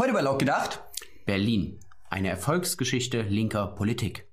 [0.00, 0.82] Heute bei Laut gedacht.
[1.26, 1.78] Berlin.
[2.08, 4.26] Eine Erfolgsgeschichte linker Politik.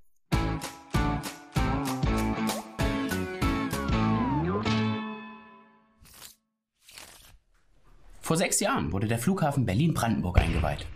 [8.22, 10.88] Vor sechs Jahren wurde der Flughafen Berlin-Brandenburg eingeweiht.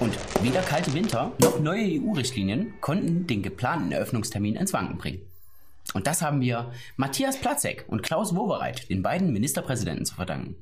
[0.00, 5.22] Und weder kalte Winter noch neue EU-Richtlinien konnten den geplanten Eröffnungstermin ins Wanken bringen.
[5.94, 10.56] Und das haben wir Matthias Platzek und Klaus Wowereit, den beiden Ministerpräsidenten, zu verdanken.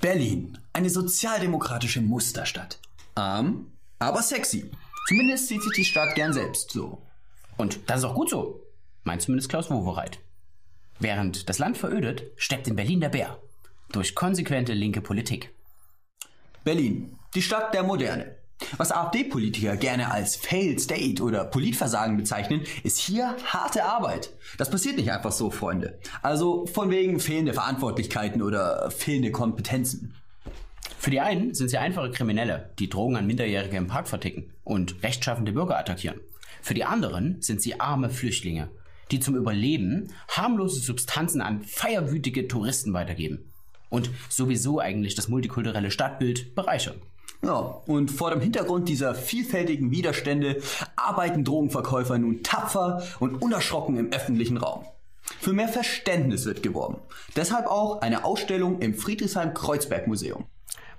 [0.00, 0.58] Berlin.
[0.72, 2.78] Eine sozialdemokratische Musterstadt.
[3.14, 4.70] Arm, aber sexy.
[5.08, 7.02] Zumindest sieht sich die Stadt gern selbst so.
[7.56, 8.62] Und das ist auch gut so,
[9.04, 10.18] meint zumindest Klaus Wowereit.
[10.98, 13.38] Während das Land verödet, steppt in Berlin der Bär.
[13.92, 15.54] Durch konsequente linke Politik.
[16.64, 17.18] Berlin.
[17.34, 18.36] Die Stadt der Moderne.
[18.76, 24.30] Was AfD-Politiker gerne als Failed State oder Politversagen bezeichnen, ist hier harte Arbeit.
[24.58, 25.98] Das passiert nicht einfach so, Freunde.
[26.22, 30.14] Also von wegen fehlende Verantwortlichkeiten oder fehlende Kompetenzen.
[30.98, 35.02] Für die einen sind sie einfache Kriminelle, die Drogen an Minderjährige im Park verticken und
[35.02, 36.20] rechtschaffende Bürger attackieren.
[36.62, 38.70] Für die anderen sind sie arme Flüchtlinge,
[39.10, 43.52] die zum Überleben harmlose Substanzen an feierwütige Touristen weitergeben
[43.90, 46.96] und sowieso eigentlich das multikulturelle Stadtbild bereichern.
[47.44, 50.62] Ja, und vor dem Hintergrund dieser vielfältigen Widerstände
[50.96, 54.84] arbeiten Drogenverkäufer nun tapfer und unerschrocken im öffentlichen Raum.
[55.40, 56.98] Für mehr Verständnis wird geworben.
[57.36, 60.44] Deshalb auch eine Ausstellung im Friedrichshain-Kreuzberg-Museum.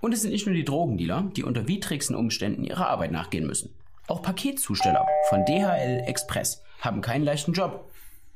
[0.01, 3.73] Und es sind nicht nur die Drogendealer, die unter widrigsten Umständen ihrer Arbeit nachgehen müssen.
[4.07, 7.89] Auch Paketzusteller von DHL Express haben keinen leichten Job.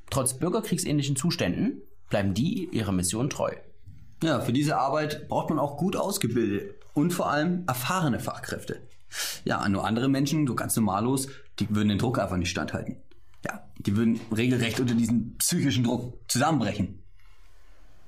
[0.09, 3.51] Trotz bürgerkriegsähnlichen Zuständen bleiben die ihrer Mission treu.
[4.23, 8.81] Ja, für diese Arbeit braucht man auch gut ausgebildete und vor allem erfahrene Fachkräfte.
[9.43, 12.97] Ja, nur andere Menschen, so ganz normallos, die würden den Druck einfach nicht standhalten.
[13.45, 17.01] Ja, die würden regelrecht unter diesem psychischen Druck zusammenbrechen.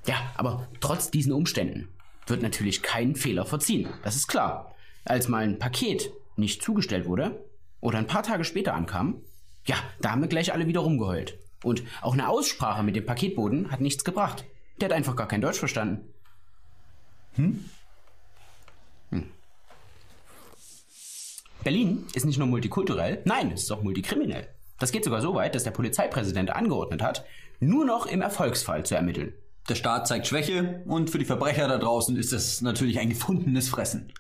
[0.06, 1.88] Ja, aber trotz diesen Umständen
[2.28, 3.90] wird natürlich kein Fehler verziehen.
[4.04, 4.76] Das ist klar.
[5.06, 7.44] Als mal ein Paket nicht zugestellt wurde
[7.80, 9.22] oder ein paar Tage später ankam,
[9.66, 11.38] ja, da haben wir gleich alle wieder rumgeheult.
[11.64, 14.46] Und auch eine Aussprache mit dem Paketboden hat nichts gebracht.
[14.80, 16.08] Der hat einfach gar kein Deutsch verstanden.
[17.36, 17.46] Hm?
[17.46, 17.66] Hm.
[21.64, 24.48] Berlin ist nicht nur multikulturell, nein, es ist auch multikriminell.
[24.80, 27.24] Das geht sogar so weit, dass der Polizeipräsident angeordnet hat,
[27.60, 29.34] nur noch im Erfolgsfall zu ermitteln.
[29.70, 33.70] Der Staat zeigt Schwäche und für die Verbrecher da draußen ist das natürlich ein gefundenes
[33.70, 34.12] Fressen.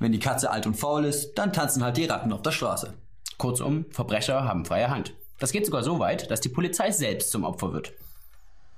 [0.00, 2.94] Wenn die Katze alt und faul ist, dann tanzen halt die Ratten auf der Straße.
[3.38, 5.14] Kurzum, Verbrecher haben freie Hand.
[5.38, 7.92] Das geht sogar so weit, dass die Polizei selbst zum Opfer wird.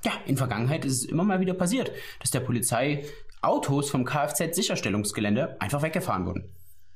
[0.05, 1.91] Ja, in Vergangenheit ist es immer mal wieder passiert,
[2.21, 3.07] dass der Polizei
[3.41, 6.45] Autos vom Kfz-Sicherstellungsgelände einfach weggefahren wurden.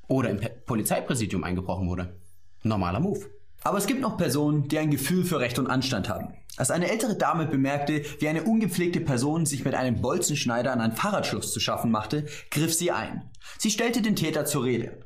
[0.09, 2.19] Oder im Polizeipräsidium eingebrochen wurde.
[2.63, 3.25] Normaler Move.
[3.63, 6.33] Aber es gibt noch Personen, die ein Gefühl für Recht und Anstand haben.
[6.57, 10.95] Als eine ältere Dame bemerkte, wie eine ungepflegte Person sich mit einem Bolzenschneider an einen
[10.95, 13.29] Fahrradschluss zu schaffen machte, griff sie ein.
[13.57, 14.97] Sie stellte den Täter zur Rede.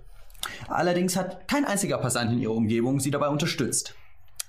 [0.67, 3.95] Allerdings hat kein einziger Passant in ihrer Umgebung sie dabei unterstützt.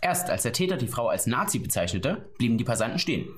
[0.01, 3.29] Erst als der Täter die Frau als Nazi bezeichnete, blieben die Passanten stehen.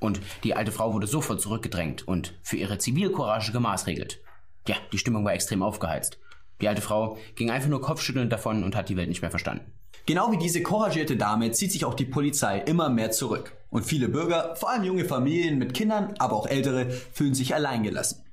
[0.00, 4.20] Und die alte Frau wurde sofort zurückgedrängt und für ihre Zivilcourage gemaßregelt.
[4.68, 6.18] Ja, die Stimmung war extrem aufgeheizt.
[6.60, 9.72] Die alte Frau ging einfach nur kopfschüttelnd davon und hat die Welt nicht mehr verstanden.
[10.06, 13.52] Genau wie diese couragierte Dame zieht sich auch die Polizei immer mehr zurück.
[13.70, 18.24] Und viele Bürger, vor allem junge Familien mit Kindern, aber auch ältere, fühlen sich alleingelassen.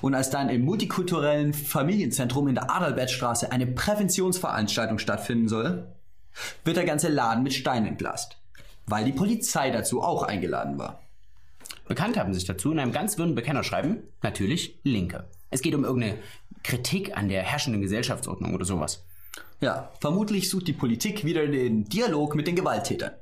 [0.00, 5.86] Und als dann im multikulturellen Familienzentrum in der Adalbertstraße eine Präventionsveranstaltung stattfinden soll,
[6.64, 8.36] wird der ganze Laden mit Steinen entglast,
[8.86, 11.00] weil die Polizei dazu auch eingeladen war.
[11.88, 15.24] Bekannt haben sich dazu in einem ganz wirren Bekennerschreiben natürlich Linke.
[15.50, 16.18] Es geht um irgendeine
[16.62, 19.04] Kritik an der herrschenden Gesellschaftsordnung oder sowas.
[19.60, 23.12] Ja, vermutlich sucht die Politik wieder den Dialog mit den Gewalttätern,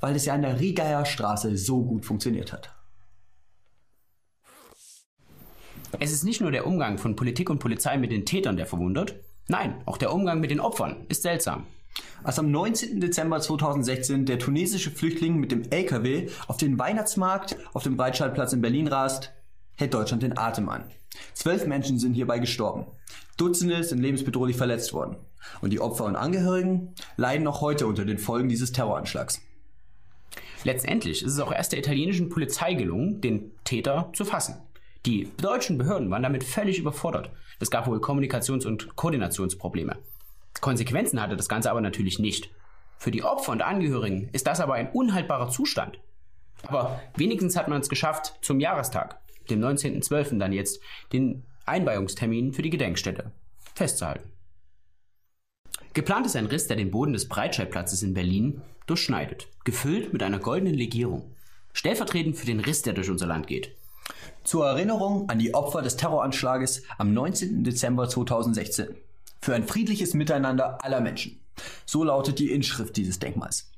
[0.00, 2.70] weil es ja an der Rieger Straße so gut funktioniert hat.
[5.98, 9.16] Es ist nicht nur der Umgang von Politik und Polizei mit den Tätern, der verwundert.
[9.48, 11.66] Nein, auch der Umgang mit den Opfern ist seltsam.
[12.22, 13.00] Als am 19.
[13.00, 18.60] Dezember 2016 der tunesische Flüchtling mit dem LKW auf den Weihnachtsmarkt auf dem Breitscheidplatz in
[18.60, 19.32] Berlin rast,
[19.76, 20.90] hält Deutschland den Atem an.
[21.34, 22.86] Zwölf Menschen sind hierbei gestorben.
[23.36, 25.16] Dutzende sind lebensbedrohlich verletzt worden.
[25.60, 29.40] Und die Opfer und Angehörigen leiden noch heute unter den Folgen dieses Terroranschlags.
[30.64, 34.56] Letztendlich ist es auch erst der italienischen Polizei gelungen, den Täter zu fassen.
[35.04, 37.30] Die deutschen Behörden waren damit völlig überfordert.
[37.60, 39.96] Es gab wohl Kommunikations- und Koordinationsprobleme.
[40.60, 42.50] Konsequenzen hatte das Ganze aber natürlich nicht.
[42.98, 45.98] Für die Opfer und Angehörigen ist das aber ein unhaltbarer Zustand.
[46.66, 50.38] Aber wenigstens hat man es geschafft, zum Jahrestag, dem 19.12.
[50.38, 50.80] dann jetzt,
[51.12, 53.32] den Einweihungstermin für die Gedenkstätte
[53.74, 54.30] festzuhalten.
[55.94, 60.38] Geplant ist ein Riss, der den Boden des Breitscheidplatzes in Berlin durchschneidet, gefüllt mit einer
[60.38, 61.34] goldenen Legierung,
[61.72, 63.72] stellvertretend für den Riss, der durch unser Land geht.
[64.44, 67.64] Zur Erinnerung an die Opfer des Terroranschlages am 19.
[67.64, 68.94] Dezember 2016.
[69.40, 71.40] Für ein friedliches Miteinander aller Menschen.
[71.84, 73.70] So lautet die Inschrift dieses Denkmals.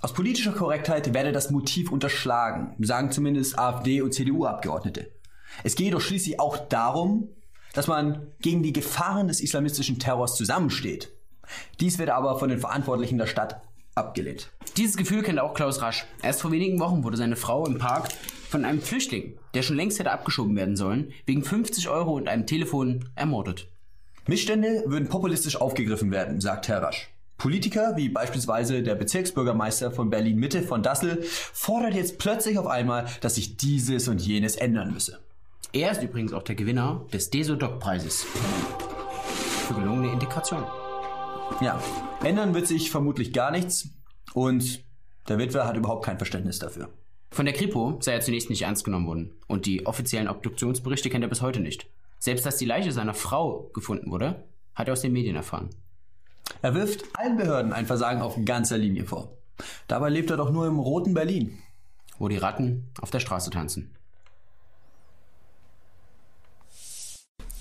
[0.00, 5.10] Aus politischer Korrektheit werde das Motiv unterschlagen, sagen zumindest AfD und CDU-Abgeordnete.
[5.64, 7.30] Es gehe doch schließlich auch darum,
[7.72, 11.12] dass man gegen die Gefahren des islamistischen Terrors zusammensteht.
[11.80, 13.60] Dies wird aber von den Verantwortlichen der Stadt
[13.94, 14.50] abgelehnt.
[14.76, 16.06] Dieses Gefühl kennt auch Klaus Rasch.
[16.22, 18.08] Erst vor wenigen Wochen wurde seine Frau im Park
[18.48, 22.46] von einem Flüchtling, der schon längst hätte abgeschoben werden sollen, wegen 50 Euro und einem
[22.46, 23.68] Telefon ermordet.
[24.28, 27.10] Missstände würden populistisch aufgegriffen werden, sagt Herr Rasch.
[27.38, 33.36] Politiker, wie beispielsweise der Bezirksbürgermeister von Berlin-Mitte von Dassel, fordert jetzt plötzlich auf einmal, dass
[33.36, 35.20] sich dieses und jenes ändern müsse.
[35.72, 38.26] Er ist übrigens auch der Gewinner des Desodoc-Preises
[39.68, 40.64] für gelungene Integration.
[41.60, 41.80] Ja,
[42.24, 43.88] ändern wird sich vermutlich gar nichts
[44.34, 44.82] und
[45.28, 46.88] der Witwer hat überhaupt kein Verständnis dafür.
[47.30, 51.24] Von der Kripo sei er zunächst nicht ernst genommen worden und die offiziellen Obduktionsberichte kennt
[51.24, 51.86] er bis heute nicht.
[52.18, 54.42] Selbst dass die Leiche seiner Frau gefunden wurde,
[54.74, 55.70] hat er aus den Medien erfahren.
[56.62, 59.32] Er wirft allen Behörden ein Versagen auf ganzer Linie vor.
[59.86, 61.58] Dabei lebt er doch nur im roten Berlin.
[62.18, 63.94] Wo die Ratten auf der Straße tanzen.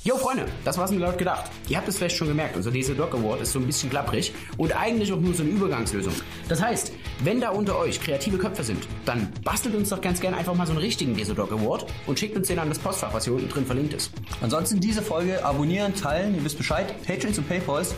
[0.08, 1.52] Jo Freunde, das war's mir laut gedacht.
[1.68, 4.34] Ihr habt es vielleicht schon gemerkt, unser DC Doc Award ist so ein bisschen klapprig
[4.56, 6.14] und eigentlich auch nur so eine Übergangslösung.
[6.48, 6.94] Das heißt,
[7.26, 10.66] wenn da unter euch kreative Köpfe sind, dann bastelt uns doch ganz gerne einfach mal
[10.66, 13.34] so einen richtigen DC Doc Award und schickt uns den an das Postfach, was hier
[13.34, 14.14] unten drin verlinkt ist.
[14.40, 16.96] Ansonsten diese Folge abonnieren, teilen, ihr wisst Bescheid.
[17.06, 17.94] Patreons und Paypals,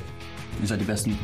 [0.61, 1.17] ihr seid die Besten.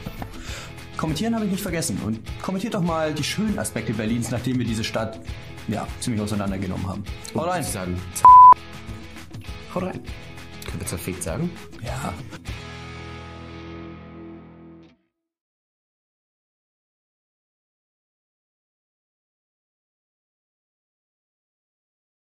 [0.97, 4.65] Kommentieren habe ich nicht vergessen und kommentiert doch mal die schönen Aspekte Berlins, nachdem wir
[4.65, 5.19] diese Stadt
[5.67, 7.03] ja ziemlich auseinandergenommen haben.
[7.35, 7.63] Haut rein.
[7.63, 7.99] Sagen.
[9.73, 9.99] Haut rein.
[10.65, 11.49] Können wir zerfickt sagen?
[11.83, 12.13] Ja.